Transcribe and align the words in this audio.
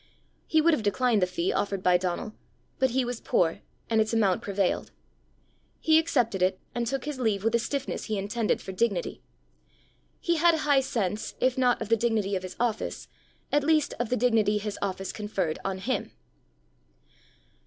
He 0.47 0.61
would 0.61 0.73
have 0.73 0.81
declined 0.81 1.21
the 1.21 1.27
fee 1.27 1.53
offered 1.53 1.83
by 1.83 1.95
Donal; 1.95 2.33
but 2.79 2.89
he 2.89 3.05
was 3.05 3.21
poor, 3.21 3.59
and 3.87 4.01
its 4.01 4.13
amount 4.15 4.41
prevailed: 4.41 4.89
he 5.79 5.99
accepted 5.99 6.41
it, 6.41 6.59
and 6.73 6.87
took 6.87 7.05
his 7.05 7.19
leave 7.19 7.43
with 7.43 7.53
a 7.53 7.59
stiffness 7.59 8.05
he 8.05 8.17
intended 8.17 8.63
for 8.63 8.71
dignity: 8.71 9.21
he 10.19 10.37
had 10.37 10.55
a 10.55 10.65
high 10.65 10.79
sense, 10.81 11.35
if 11.39 11.55
not 11.55 11.79
of 11.83 11.89
the 11.89 11.95
dignity 11.97 12.35
of 12.35 12.41
his 12.41 12.55
office, 12.59 13.09
at 13.51 13.63
least 13.63 13.93
of 13.99 14.09
the 14.09 14.17
dignity 14.17 14.57
his 14.57 14.79
office 14.81 15.11
conferred 15.11 15.59
on 15.63 15.77
him. 15.77 16.09